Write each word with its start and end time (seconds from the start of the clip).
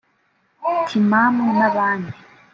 Timamu 0.87 1.45
n’abandi 1.59 2.13